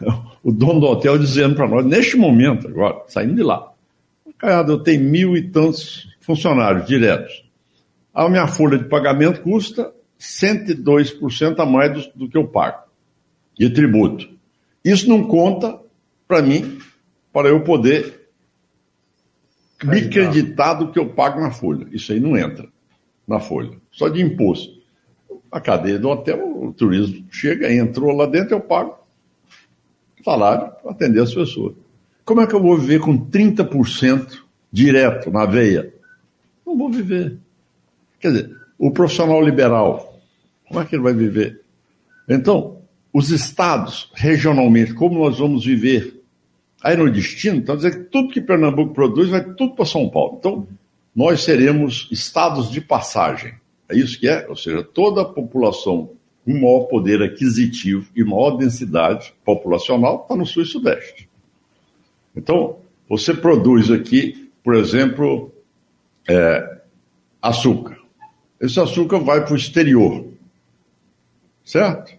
O 0.42 0.54
dono 0.54 0.80
do 0.80 0.86
hotel 0.86 1.18
dizendo 1.18 1.54
para 1.54 1.68
nós, 1.68 1.86
neste 1.86 2.16
momento 2.16 2.66
agora, 2.66 3.04
saindo 3.10 3.36
de 3.36 3.44
lá, 3.44 3.74
Caiado, 4.38 4.72
eu 4.72 4.80
tenho 4.80 5.04
mil 5.04 5.36
e 5.36 5.50
tantos 5.50 6.08
funcionários 6.22 6.88
diretos. 6.88 7.44
A 8.14 8.30
minha 8.30 8.48
folha 8.48 8.78
de 8.78 8.86
pagamento 8.86 9.42
custa 9.42 9.94
102% 10.18 11.60
a 11.60 11.66
mais 11.66 11.92
do, 11.92 12.20
do 12.20 12.30
que 12.30 12.38
eu 12.38 12.48
pago 12.48 12.84
de 13.58 13.70
tributo. 13.70 14.30
Isso 14.84 15.10
não 15.10 15.26
conta 15.26 15.78
para 16.26 16.42
mim, 16.42 16.80
para 17.34 17.50
eu 17.50 17.62
poder 17.66 18.30
me 19.84 20.00
acreditar 20.00 20.76
do 20.76 20.94
que 20.94 21.00
eu 21.00 21.10
pago 21.10 21.42
na 21.42 21.52
folha. 21.52 21.86
Isso 21.92 22.14
aí 22.14 22.20
não 22.22 22.38
entra 22.38 22.70
na 23.30 23.40
folha, 23.40 23.72
só 23.92 24.10
de 24.10 24.22
imposto. 24.22 24.80
A 25.52 25.62
cadeia 25.62 26.00
do 26.00 26.10
hotel, 26.10 26.40
o 26.62 26.74
turismo 26.74 27.26
chega, 27.32 27.72
entrou 27.72 28.16
lá 28.16 28.26
dentro, 28.26 28.56
eu 28.56 28.62
pago 28.62 28.98
salário 30.24 30.72
para 30.82 30.92
atender 30.92 31.22
as 31.22 31.34
pessoas. 31.34 31.76
Como 32.26 32.42
é 32.42 32.48
que 32.48 32.54
eu 32.54 32.62
vou 32.62 32.78
viver 32.78 33.00
com 33.00 33.18
30% 33.18 34.40
direto 34.72 35.32
na 35.32 35.46
veia? 35.46 35.94
Não 36.66 36.78
vou 36.78 36.90
viver. 36.92 37.38
Quer 38.20 38.32
dizer, 38.32 38.58
o 38.78 38.92
profissional 38.92 39.42
liberal, 39.42 40.20
como 40.68 40.80
é 40.80 40.86
que 40.86 40.96
ele 40.96 41.04
vai 41.04 41.14
viver? 41.14 41.62
Então, 42.28 42.82
os 43.12 43.32
estados, 43.32 44.12
regionalmente, 44.14 44.94
como 44.94 45.20
nós 45.20 45.40
vamos 45.40 45.66
viver? 45.66 46.22
Aí 46.84 46.96
no 46.96 47.10
destino, 47.10 47.58
então 47.58 47.76
dizer 47.76 47.92
que 47.92 48.04
tudo 48.12 48.32
que 48.32 48.40
Pernambuco 48.40 48.94
produz 48.94 49.30
vai 49.30 49.44
tudo 49.44 49.76
para 49.76 49.86
São 49.86 50.10
Paulo. 50.10 50.38
Então, 50.40 50.68
nós 51.16 51.44
seremos 51.44 52.08
estados 52.12 52.70
de 52.70 52.80
passagem. 52.80 53.56
É 53.90 53.96
isso 53.96 54.20
que 54.20 54.28
é? 54.28 54.48
Ou 54.48 54.56
seja, 54.56 54.84
toda 54.84 55.22
a 55.22 55.26
população 55.26 56.12
com 56.46 56.54
maior 56.54 56.86
poder 56.86 57.22
aquisitivo 57.22 58.10
e 58.16 58.24
maior 58.24 58.52
densidade 58.52 59.34
populacional 59.44 60.22
está 60.24 60.36
no 60.36 60.46
sul 60.46 60.64
e 60.64 60.66
sudeste. 60.66 61.30
Então, 62.36 62.78
você 63.08 63.34
produz 63.34 63.92
aqui, 63.92 64.50
por 64.64 64.76
exemplo, 64.76 65.52
é, 66.28 66.82
açúcar. 67.42 67.98
Esse 68.62 68.80
açúcar 68.80 69.20
vai 69.20 69.44
para 69.44 69.54
o 69.54 69.58
exterior, 69.58 70.26
certo? 71.64 72.14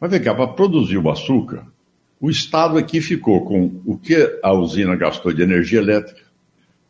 Mas 0.00 0.10
vem 0.10 0.22
cá, 0.22 0.34
para 0.34 0.48
produzir 0.48 0.98
o 0.98 1.10
açúcar, 1.10 1.66
o 2.20 2.30
Estado 2.30 2.78
aqui 2.78 3.00
ficou 3.00 3.44
com 3.44 3.80
o 3.84 3.98
que 3.98 4.38
a 4.42 4.52
usina 4.52 4.96
gastou 4.96 5.32
de 5.32 5.42
energia 5.42 5.78
elétrica, 5.78 6.23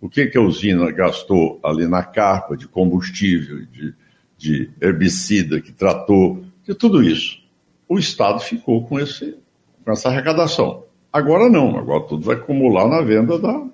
o 0.04 0.08
que, 0.10 0.26
que 0.26 0.36
a 0.36 0.42
usina 0.42 0.90
gastou 0.90 1.58
ali 1.64 1.86
na 1.86 2.02
carpa 2.02 2.58
de 2.58 2.68
combustível, 2.68 3.64
de, 3.64 3.94
de 4.36 4.70
herbicida 4.78 5.62
que 5.62 5.72
tratou, 5.72 6.44
de 6.62 6.74
tudo 6.74 7.02
isso. 7.02 7.42
O 7.88 7.98
Estado 7.98 8.38
ficou 8.38 8.86
com, 8.86 9.00
esse, 9.00 9.34
com 9.82 9.90
essa 9.90 10.10
arrecadação. 10.10 10.84
Agora 11.10 11.48
não, 11.48 11.78
agora 11.78 12.04
tudo 12.04 12.22
vai 12.22 12.36
acumular 12.36 12.86
na 12.86 13.00
venda 13.00 13.38
da, 13.38 13.66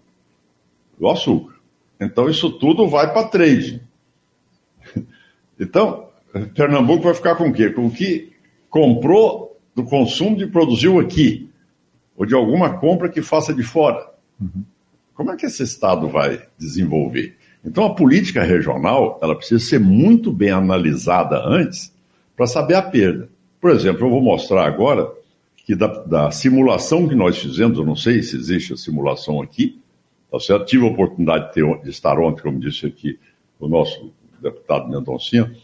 do 0.96 1.08
açúcar. 1.08 1.56
Então 2.00 2.30
isso 2.30 2.48
tudo 2.60 2.86
vai 2.86 3.12
para 3.12 3.26
trade. 3.26 3.82
Então, 5.58 6.08
Pernambuco 6.54 7.02
vai 7.02 7.12
ficar 7.12 7.34
com 7.34 7.50
o 7.50 7.52
quê? 7.52 7.68
Com 7.68 7.88
o 7.88 7.90
que 7.90 8.32
comprou 8.70 9.60
do 9.74 9.84
consumo 9.84 10.34
de 10.34 10.46
produziu 10.46 10.98
aqui, 10.98 11.50
ou 12.16 12.24
de 12.24 12.34
alguma 12.34 12.78
compra 12.78 13.10
que 13.10 13.20
faça 13.20 13.52
de 13.52 13.62
fora. 13.62 14.08
Uhum. 14.40 14.64
Como 15.20 15.32
é 15.32 15.36
que 15.36 15.44
esse 15.44 15.62
Estado 15.62 16.08
vai 16.08 16.40
desenvolver? 16.56 17.36
Então, 17.62 17.84
a 17.84 17.94
política 17.94 18.42
regional 18.42 19.18
ela 19.20 19.36
precisa 19.36 19.62
ser 19.62 19.78
muito 19.78 20.32
bem 20.32 20.48
analisada 20.48 21.46
antes 21.46 21.94
para 22.34 22.46
saber 22.46 22.72
a 22.72 22.80
perda. 22.80 23.28
Por 23.60 23.70
exemplo, 23.70 24.06
eu 24.06 24.10
vou 24.10 24.22
mostrar 24.22 24.64
agora 24.64 25.12
que 25.58 25.74
da, 25.74 25.88
da, 26.04 26.30
simulação 26.30 27.06
que 27.06 27.14
nós 27.14 27.36
fizemos, 27.36 27.76
eu 27.76 27.84
não 27.84 27.94
sei 27.94 28.22
se 28.22 28.34
existe 28.34 28.72
a 28.72 28.78
simulação 28.78 29.42
aqui, 29.42 29.78
tá 30.32 30.40
certo? 30.40 30.64
Tive 30.64 30.86
a 30.86 30.90
oportunidade 30.90 31.48
de, 31.48 31.52
ter, 31.52 31.82
de 31.82 31.90
estar 31.90 32.18
ontem, 32.18 32.40
como 32.40 32.58
disse 32.58 32.86
aqui 32.86 33.18
o 33.58 33.68
nosso 33.68 34.14
deputado 34.40 34.88
Mendoncinha, 34.88 35.54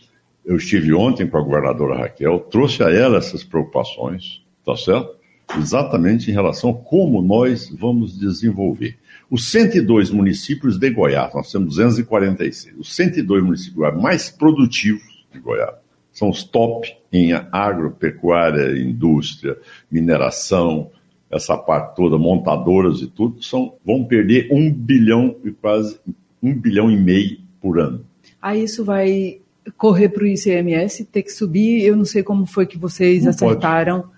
eu 0.45 0.57
estive 0.59 0.93
ontem 0.93 1.27
com 1.27 1.39
a 1.39 1.41
governadora 1.41 1.97
Raquel, 1.97 2.41
trouxe 2.41 2.83
a 2.83 2.91
ela 2.91 3.17
essas 3.17 3.43
preocupações, 3.43 4.45
tá 4.63 4.77
certo? 4.77 5.16
Exatamente 5.55 6.31
em 6.31 6.35
relação 6.35 6.71
a 6.71 6.75
como 6.75 7.23
nós 7.23 7.69
vamos 7.71 8.19
desenvolver. 8.19 8.97
Os 9.31 9.51
102 9.51 10.11
municípios 10.11 10.79
de 10.79 10.91
Goiás, 10.91 11.35
nós 11.35 11.51
temos 11.51 11.77
246, 11.77 12.75
os 12.79 12.95
102 12.95 13.45
municípios 13.45 14.01
mais 14.01 14.31
produtivos 14.31 15.27
de 15.33 15.39
Goiás 15.39 15.75
são 16.17 16.31
os 16.31 16.43
top 16.43 16.97
em 17.13 17.35
agropecuária, 17.53 18.79
indústria, 18.81 19.59
mineração, 19.91 20.91
essa 21.31 21.59
parte 21.59 21.95
toda, 21.95 22.17
montadoras 22.17 23.03
e 23.03 23.07
tudo, 23.07 23.43
são, 23.43 23.75
vão 23.85 24.03
perder 24.03 24.49
um 24.51 24.73
bilhão 24.73 25.37
e 25.45 25.51
quase 25.51 26.01
um 26.43 26.55
bilhão 26.55 26.91
e 26.91 26.97
meio 26.97 27.39
por 27.61 27.79
ano. 27.79 28.03
Aí 28.41 28.65
isso 28.65 28.83
vai 28.83 29.41
correr 29.77 30.09
para 30.09 30.25
o 30.25 30.27
ICMS, 30.27 31.05
ter 31.05 31.23
que 31.23 31.33
subir. 31.33 31.83
Eu 31.83 31.97
não 31.97 32.05
sei 32.07 32.23
como 32.23 32.47
foi 32.47 32.65
que 32.65 32.79
vocês 32.79 33.25
não 33.25 33.31
acertaram, 33.31 34.01
pode. 34.01 34.15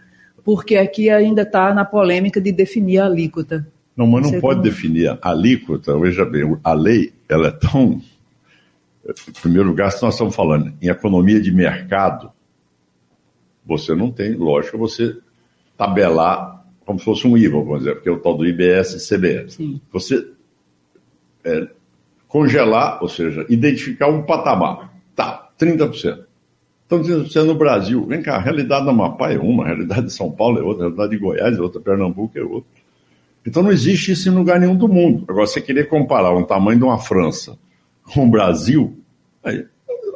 Porque 0.49 0.77
aqui 0.77 1.11
ainda 1.11 1.43
está 1.43 1.75
na 1.75 1.85
polêmica 1.85 2.41
de 2.41 2.51
definir 2.51 3.01
a 3.01 3.05
alíquota. 3.05 3.71
Não, 3.95 4.07
mas 4.07 4.23
não, 4.23 4.33
não 4.33 4.41
pode 4.41 4.61
como... 4.61 4.63
definir 4.63 5.11
a 5.11 5.19
alíquota. 5.29 5.99
Veja 5.99 6.25
bem, 6.25 6.57
a 6.65 6.73
lei 6.73 7.13
ela 7.29 7.49
é 7.49 7.51
tão 7.51 8.01
em 9.07 9.33
primeiro 9.43 9.69
lugar, 9.69 9.93
se 9.93 10.03
nós 10.03 10.15
estamos 10.15 10.35
falando 10.35 10.73
em 10.81 10.89
economia 10.89 11.39
de 11.39 11.53
mercado, 11.53 12.33
você 13.63 13.95
não 13.95 14.11
tem, 14.11 14.37
lógico, 14.37 14.79
você 14.79 15.19
tabelar 15.77 16.65
como 16.87 16.99
se 16.99 17.05
fosse 17.05 17.27
um 17.27 17.37
IVA, 17.37 17.59
vamos 17.59 17.81
dizer, 17.81 17.97
porque 17.97 18.09
é 18.09 18.13
o 18.13 18.19
tal 18.19 18.35
do 18.35 18.47
IBS 18.47 18.95
e 18.95 19.07
CBS. 19.07 19.53
Sim. 19.53 19.79
Você 19.93 20.33
é, 21.45 21.69
congelar, 22.27 23.03
ou 23.03 23.09
seja, 23.11 23.45
identificar 23.51 24.09
um 24.09 24.23
patamar. 24.23 24.95
Tá, 25.15 25.51
30%. 25.61 26.25
Então, 26.89 27.03
30% 27.03 27.45
no 27.45 27.55
Brasil. 27.55 28.07
Vem 28.07 28.23
cá, 28.23 28.37
a 28.37 28.41
realidade 28.41 28.87
da 28.87 28.91
Amapá 28.91 29.31
é 29.31 29.39
uma, 29.39 29.65
a 29.65 29.67
realidade 29.67 30.07
de 30.07 30.13
São 30.15 30.31
Paulo 30.31 30.59
é 30.59 30.63
outra, 30.63 30.85
a 30.85 30.87
realidade 30.87 31.11
de 31.11 31.19
Goiás 31.19 31.59
é 31.59 31.61
outra, 31.61 31.79
Pernambuco 31.83 32.39
é 32.39 32.43
outra. 32.43 32.71
Então, 33.47 33.63
não 33.63 33.71
existe 33.71 34.13
isso 34.13 34.27
em 34.27 34.33
lugar 34.33 34.59
nenhum 34.59 34.75
do 34.75 34.89
mundo. 34.89 35.27
Agora, 35.29 35.47
você 35.47 35.61
querer 35.61 35.87
comparar 35.87 36.35
um 36.35 36.45
tamanho 36.45 36.79
de 36.79 36.85
uma 36.85 36.99
França 36.99 37.59
com 38.15 38.25
o 38.25 38.31
Brasil, 38.31 38.99
aí, 39.45 39.67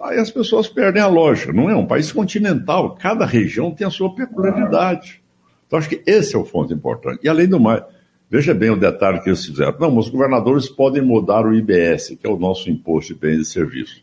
aí 0.02 0.18
as 0.18 0.30
pessoas 0.30 0.66
perdem 0.66 1.02
a 1.02 1.06
loja. 1.08 1.52
Não 1.52 1.68
é 1.68 1.76
um 1.76 1.86
país 1.86 2.10
continental, 2.10 2.94
cada 2.94 3.26
região 3.26 3.70
tem 3.70 3.86
a 3.86 3.90
sua 3.90 4.14
peculiaridade. 4.14 5.22
Então, 5.66 5.78
acho 5.78 5.90
que 5.90 6.02
esse 6.06 6.34
é 6.34 6.38
o 6.38 6.44
ponto 6.44 6.72
importante. 6.72 7.20
E, 7.22 7.28
além 7.28 7.48
do 7.48 7.60
mais, 7.60 7.82
veja 8.30 8.54
bem 8.54 8.70
o 8.70 8.76
detalhe 8.76 9.20
que 9.20 9.28
eles 9.28 9.44
fizeram. 9.44 9.76
Não, 9.78 9.98
os 9.98 10.08
governadores 10.08 10.70
podem 10.70 11.02
mudar 11.02 11.44
o 11.44 11.54
IBS, 11.54 12.16
que 12.18 12.26
é 12.26 12.30
o 12.30 12.38
nosso 12.38 12.70
imposto 12.70 13.12
de 13.12 13.20
bens 13.20 13.40
e 13.42 13.44
serviços. 13.44 14.02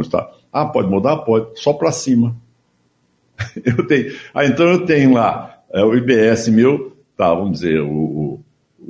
Está. 0.00 0.30
Ah, 0.52 0.66
pode 0.66 0.88
mudar? 0.88 1.18
Pode, 1.18 1.60
só 1.60 1.72
para 1.72 1.92
cima. 1.92 2.36
Eu 3.64 3.86
tenho. 3.86 4.14
Ah, 4.34 4.44
então 4.44 4.66
eu 4.66 4.84
tenho 4.84 5.14
lá 5.14 5.60
é, 5.72 5.82
o 5.84 5.94
IBS 5.94 6.48
meu, 6.48 6.96
tá, 7.16 7.32
vamos 7.32 7.60
dizer, 7.60 7.80
o, 7.80 8.40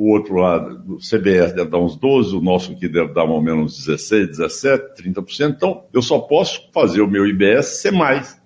o 0.01 0.13
outro 0.13 0.37
lado, 0.37 0.95
o 0.95 0.99
CBS 0.99 1.53
deve 1.53 1.69
dar 1.69 1.79
uns 1.79 1.95
12, 1.97 2.35
o 2.35 2.41
nosso 2.41 2.73
aqui 2.73 2.89
deve 2.89 3.13
dar 3.13 3.27
mais 3.27 3.37
ou 3.37 3.43
menos 3.43 3.79
uns 3.79 3.87
16, 3.87 4.29
17, 4.29 5.03
30%. 5.03 5.51
Então, 5.51 5.85
eu 5.93 6.01
só 6.01 6.19
posso 6.19 6.71
fazer 6.73 7.03
o 7.03 7.07
meu 7.07 7.27
IBS 7.27 7.81
ser 7.81 7.91
mais. 7.91 8.41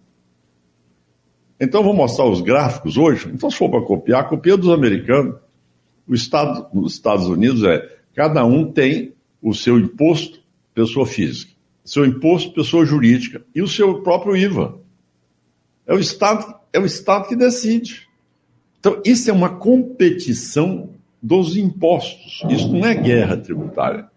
Então, 1.60 1.80
eu 1.80 1.84
vou 1.84 1.94
mostrar 1.94 2.26
os 2.26 2.40
gráficos 2.40 2.96
hoje. 2.96 3.30
Então, 3.32 3.48
se 3.50 3.56
for 3.56 3.70
para 3.70 3.82
copiar, 3.82 4.28
copia 4.28 4.56
dos 4.56 4.70
americanos. 4.70 5.36
O 6.06 6.14
Estado, 6.14 6.66
nos 6.74 6.94
Estados 6.94 7.28
Unidos 7.28 7.62
é, 7.62 7.88
cada 8.14 8.44
um 8.44 8.70
tem 8.70 9.14
o 9.40 9.54
seu 9.54 9.78
imposto, 9.78 10.40
pessoa 10.74 11.06
física, 11.06 11.53
seu 11.84 12.04
imposto, 12.04 12.54
pessoa 12.54 12.86
jurídica, 12.86 13.44
e 13.54 13.60
o 13.60 13.68
seu 13.68 14.02
próprio 14.02 14.36
IVA. 14.36 14.78
É 15.86 15.92
o 15.92 15.98
Estado, 15.98 16.54
é 16.72 16.78
o 16.78 16.86
Estado 16.86 17.28
que 17.28 17.36
decide. 17.36 18.08
Então, 18.80 19.00
isso 19.04 19.30
é 19.30 19.32
uma 19.32 19.56
competição 19.56 20.90
dos 21.22 21.56
impostos. 21.56 22.42
Isso 22.50 22.72
não 22.72 22.86
é 22.86 22.94
guerra 22.94 23.36
tributária. 23.36 24.08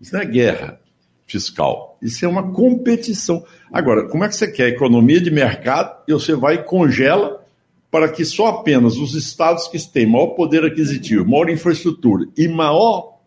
Isso 0.00 0.12
não 0.12 0.20
é 0.20 0.24
guerra 0.24 0.80
fiscal. 1.26 1.96
Isso 2.02 2.24
é 2.24 2.28
uma 2.28 2.52
competição. 2.52 3.44
Agora, 3.72 4.08
como 4.08 4.24
é 4.24 4.28
que 4.28 4.36
você 4.36 4.50
quer 4.50 4.68
economia 4.68 5.20
de 5.20 5.30
mercado 5.30 6.02
e 6.06 6.12
você 6.12 6.34
vai 6.34 6.56
e 6.56 6.62
congela 6.62 7.44
para 7.90 8.08
que 8.08 8.24
só 8.24 8.46
apenas 8.48 8.96
os 8.96 9.14
estados 9.14 9.68
que 9.68 9.78
têm 9.90 10.06
maior 10.06 10.28
poder 10.28 10.64
aquisitivo, 10.64 11.24
maior 11.24 11.48
infraestrutura 11.48 12.26
e 12.36 12.48
maior 12.48 13.18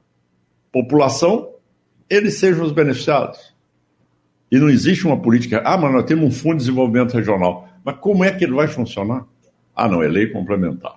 população, 0.71 1.49
eles 2.09 2.37
sejam 2.37 2.65
os 2.65 2.71
beneficiados? 2.71 3.56
E 4.51 4.59
não 4.59 4.69
existe 4.69 5.05
uma 5.05 5.17
política. 5.17 5.61
Ah, 5.65 5.77
mas 5.77 5.91
nós 5.91 6.05
temos 6.05 6.25
um 6.25 6.31
fundo 6.31 6.55
de 6.55 6.65
desenvolvimento 6.65 7.13
regional. 7.13 7.67
Mas 7.83 7.97
como 7.99 8.23
é 8.23 8.31
que 8.31 8.43
ele 8.43 8.53
vai 8.53 8.67
funcionar? 8.67 9.25
Ah, 9.75 9.87
não, 9.87 10.01
é 10.01 10.07
lei 10.07 10.27
complementar. 10.27 10.95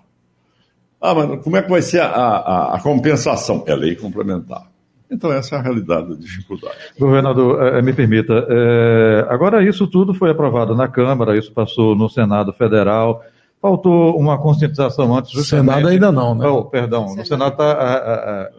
Ah, 1.01 1.15
mas 1.15 1.43
como 1.43 1.57
é 1.57 1.63
que 1.63 1.71
vai 1.71 1.83
ser 1.83 2.01
a, 2.01 2.09
a, 2.09 2.77
a 2.77 2.81
compensação? 2.81 3.65
É 3.67 3.75
lei 3.75 3.97
complementar. 3.97 4.71
Então, 5.11 5.33
essa 5.33 5.57
é 5.57 5.59
a 5.59 5.63
realidade 5.63 6.09
da 6.09 6.15
dificuldade. 6.15 6.77
Governador, 6.99 7.75
é, 7.75 7.83
me 7.83 7.93
permita, 7.93 8.47
é, 8.49 9.27
agora 9.29 9.63
isso 9.63 9.87
tudo 9.89 10.15
foi 10.15 10.31
aprovado 10.31 10.75
na 10.77 10.87
Câmara, 10.87 11.37
isso 11.37 11.53
passou 11.53 11.97
no 11.97 12.09
Senado 12.09 12.53
Federal, 12.53 13.21
faltou 13.61 14.17
uma 14.17 14.39
conscientização 14.39 15.17
antes. 15.17 15.35
No 15.35 15.43
Senado 15.43 15.89
ainda 15.89 16.13
não, 16.13 16.37
né? 16.37 16.47
Oh, 16.47 16.65
perdão, 16.65 17.09
Senado. 17.09 17.19
no 17.19 17.27
Senado 17.27 17.53
está 17.53 18.51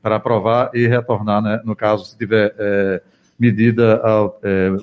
para 0.00 0.16
aprovar 0.16 0.70
e 0.72 0.86
retornar, 0.86 1.42
né, 1.42 1.60
no 1.64 1.74
caso, 1.74 2.04
se 2.04 2.16
tiver 2.16 2.54
é, 2.56 3.02
medida 3.38 4.02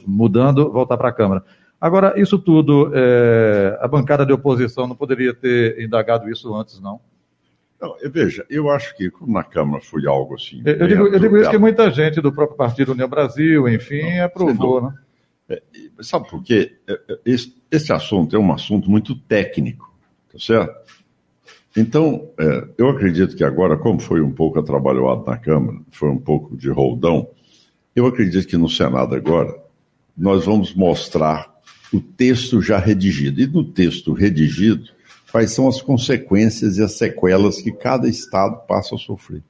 mudando, 0.06 0.72
voltar 0.72 0.98
para 0.98 1.10
a 1.10 1.14
Câmara. 1.14 1.44
Agora, 1.80 2.20
isso 2.20 2.40
tudo, 2.40 2.92
é, 2.96 3.78
a 3.80 3.88
bancada 3.88 4.26
de 4.26 4.34
oposição 4.34 4.88
não 4.88 4.96
poderia 4.96 5.34
ter 5.34 5.80
indagado 5.80 6.30
isso 6.30 6.54
antes, 6.56 6.80
não? 6.80 7.00
Não, 7.80 7.96
veja, 8.12 8.46
eu 8.50 8.70
acho 8.70 8.96
que 8.96 9.12
como 9.12 9.34
na 9.34 9.44
Câmara 9.44 9.84
foi 9.84 10.08
algo 10.08 10.36
assim. 10.36 10.64
Eu, 10.66 10.88
digo, 10.88 11.08
eu 11.08 11.20
digo 11.20 11.38
isso 11.38 11.52
que 11.52 11.58
muita 11.58 11.92
gente 11.92 12.22
do 12.22 12.32
próprio 12.32 12.58
Partido 12.58 12.94
União 12.94 13.08
Brasil, 13.08 13.68
enfim, 13.68 14.02
não, 14.18 14.26
aprovou, 14.26 14.82
né? 14.82 14.94
É, 15.48 15.62
sabe 16.02 16.28
por 16.30 16.42
quê? 16.42 16.78
É, 16.88 16.94
é, 16.94 17.20
esse, 17.26 17.56
esse, 17.70 17.94
assunto 17.94 18.36
é 18.36 18.40
um 18.40 18.52
assunto 18.52 18.90
muito 18.90 19.16
técnico, 19.16 19.94
tá 20.32 20.40
certo? 20.40 20.74
Então, 21.78 22.32
é, 22.40 22.68
eu 22.78 22.90
acredito 22.90 23.36
que 23.36 23.44
agora, 23.44 23.78
como 23.78 24.00
foi 24.00 24.22
um 24.22 24.32
pouco 24.32 24.58
atrabalhado 24.58 25.26
na 25.28 25.38
Câmara, 25.38 25.78
foi 25.92 26.10
um 26.10 26.18
pouco 26.18 26.58
de 26.58 26.70
roldão, 26.72 27.30
eu 27.96 28.06
acredito 28.06 28.48
que 28.48 28.58
no 28.58 28.70
Senado 28.70 29.16
agora 29.16 29.56
nós 30.18 30.46
vamos 30.46 30.74
mostrar 30.74 31.54
o 31.94 32.00
texto 32.00 32.62
já 32.62 32.78
redigido. 32.78 33.42
E 33.42 33.48
no 33.48 33.64
texto 33.64 34.12
redigido, 34.14 34.90
quais 35.32 35.52
são 35.52 35.68
as 35.68 35.82
consequências 35.82 36.78
e 36.78 36.84
as 36.84 36.94
sequelas 36.94 37.62
que 37.62 37.72
cada 37.72 38.08
Estado 38.08 38.66
passa 38.68 38.96
a 38.96 38.98
sofrer. 38.98 39.42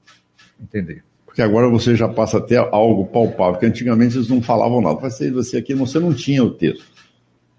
Entendi. 0.62 1.02
Porque 1.26 1.42
agora 1.42 1.68
você 1.68 1.96
já 1.96 2.08
passa 2.08 2.38
a 2.38 2.42
ter 2.42 2.58
algo 2.58 3.06
palpável, 3.08 3.54
porque 3.54 3.66
antigamente 3.66 4.16
eles 4.16 4.30
não 4.30 4.42
falavam 4.42 4.80
nada. 4.80 5.00
Você, 5.02 5.32
você 5.32 5.58
aqui, 5.58 5.74
você 5.74 6.00
não 6.00 6.14
tinha 6.14 6.44
o 6.44 6.52
texto. 6.52 6.86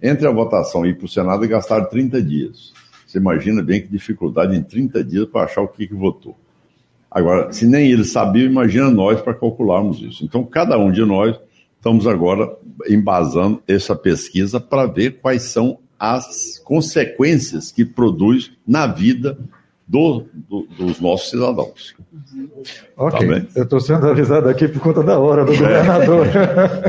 Entre 0.03 0.27
a 0.27 0.31
votação 0.31 0.87
e 0.87 0.91
ir 0.91 0.97
para 0.97 1.07
o 1.07 1.09
Senado 1.09 1.45
e 1.45 1.49
gastar 1.49 1.85
30 1.87 2.23
dias. 2.23 2.73
Você 3.07 3.19
imagina 3.19 3.63
bem 3.63 3.83
que 3.83 3.89
dificuldade 3.89 4.57
em 4.57 4.63
30 4.63 5.05
dias 5.05 5.27
para 5.27 5.45
achar 5.45 5.63
o 5.63 5.69
que, 5.69 5.87
que 5.87 5.95
votou. 5.95 6.37
Agora, 7.11 7.53
se 7.53 7.67
nem 7.67 7.91
eles 7.91 8.13
sabiam, 8.13 8.51
imagina 8.51 8.91
nós 8.91 9.21
para 9.21 9.35
calcularmos 9.35 10.01
isso. 10.01 10.25
Então, 10.25 10.45
cada 10.45 10.79
um 10.79 10.91
de 10.91 11.05
nós 11.05 11.39
estamos 11.77 12.07
agora 12.07 12.51
embasando 12.89 13.63
essa 13.67 13.95
pesquisa 13.95 14.61
para 14.61 14.87
ver 14.87 15.19
quais 15.21 15.43
são 15.43 15.79
as 15.99 16.59
consequências 16.65 17.73
que 17.73 17.85
produz 17.85 18.53
na 18.67 18.87
vida 18.87 19.39
do, 19.87 20.25
do, 20.35 20.67
dos 20.77 21.01
nossos 21.01 21.31
cidadãos. 21.31 21.95
Ok, 22.97 23.29
tá 23.29 23.47
eu 23.55 23.63
estou 23.63 23.81
sendo 23.81 24.09
avisado 24.09 24.49
aqui 24.49 24.67
por 24.67 24.81
conta 24.81 25.03
da 25.03 25.19
hora 25.19 25.45
do 25.45 25.53
é. 25.55 25.57
governador. 25.57 26.27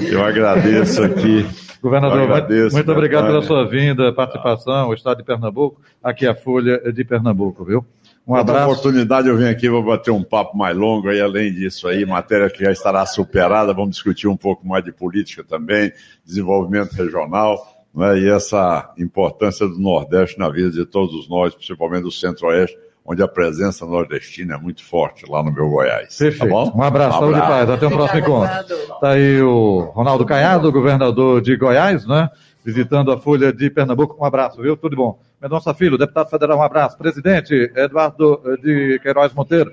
Eu 0.10 0.24
agradeço 0.24 1.04
aqui. 1.04 1.46
Governador, 1.82 2.22
agradeço, 2.22 2.76
muito 2.76 2.92
obrigado 2.92 3.28
pela 3.28 3.42
sua 3.42 3.68
vinda, 3.68 4.12
participação, 4.12 4.90
o 4.90 4.94
Estado 4.94 5.18
de 5.18 5.24
Pernambuco, 5.24 5.80
aqui 6.04 6.26
a 6.26 6.36
Folha 6.36 6.92
de 6.92 7.04
Pernambuco, 7.04 7.64
viu? 7.64 7.86
Um 8.28 8.34
Outra 8.34 8.64
abraço. 8.64 8.72
oportunidade 8.72 9.30
eu 9.30 9.38
venho 9.38 9.50
aqui, 9.50 9.70
vou 9.70 9.84
bater 9.84 10.12
um 10.12 10.24
papo 10.24 10.58
mais 10.58 10.76
longo 10.76 11.08
aí, 11.08 11.22
além 11.22 11.54
disso 11.54 11.88
aí, 11.88 12.06
matéria 12.06 12.50
que 12.50 12.64
já 12.64 12.72
estará 12.72 13.06
superada, 13.06 13.74
vamos 13.74 13.92
discutir 13.92 14.28
um 14.28 14.36
pouco 14.36 14.68
mais 14.68 14.84
de 14.84 14.92
política 14.92 15.44
também, 15.44 15.94
desenvolvimento 16.26 16.92
regional, 16.92 17.58
né, 17.96 18.20
e 18.20 18.30
essa 18.30 18.94
importância 18.98 19.68
do 19.68 19.80
Nordeste 19.80 20.38
na 20.38 20.50
vida 20.50 20.72
de 20.72 20.86
todos 20.86 21.30
nós, 21.30 21.56
principalmente 21.56 22.04
do 22.04 22.12
Centro-Oeste, 22.12 22.78
onde 23.08 23.24
a 23.24 23.28
presença 23.28 23.86
nordestina 23.86 24.56
é 24.56 24.58
muito 24.58 24.84
forte 24.84 25.26
lá 25.30 25.42
no 25.42 25.52
meu 25.52 25.70
Goiás. 25.70 26.18
Tá 26.18 26.26
Perfeito. 26.26 26.54
Tá 26.54 26.78
um 26.78 26.84
abraço, 26.84 27.24
um 27.24 27.30
abraço. 27.30 27.48
paz. 27.48 27.70
Até 27.70 27.88
o 27.88 27.92
próximo 27.92 28.20
encontro. 28.20 28.76
Está 28.94 29.10
aí 29.12 29.42
o 29.42 29.92
Ronaldo 29.94 30.26
Caiado, 30.26 30.72
governador 30.72 31.42
de 31.42 31.56
Goiás, 31.56 32.06
né? 32.06 32.30
Visitando 32.66 33.10
a 33.14 33.18
Folha 33.18 33.54
de 33.54 33.70
Pernambuco. 33.70 34.18
Um 34.20 34.26
abraço, 34.26 34.62
viu? 34.62 34.76
Tudo 34.76 34.98
bom. 34.98 35.18
Mendonça 35.42 35.74
Filho, 35.74 35.98
deputado 35.98 36.30
federal, 36.30 36.58
um 36.58 36.64
abraço. 36.64 36.98
Presidente 36.98 37.72
Eduardo 37.76 38.42
de 38.62 39.00
Queiroz 39.02 39.34
Monteiro, 39.34 39.72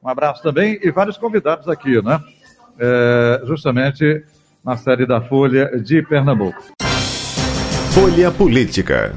um 0.00 0.08
abraço 0.08 0.42
também. 0.42 0.78
E 0.80 0.90
vários 0.92 1.16
convidados 1.16 1.68
aqui, 1.68 2.00
né? 2.00 2.20
É, 2.78 3.40
justamente 3.44 4.24
na 4.64 4.76
série 4.76 5.06
da 5.06 5.20
Folha 5.20 5.80
de 5.80 6.02
Pernambuco. 6.02 6.62
Folha 7.92 8.30
Política. 8.30 9.16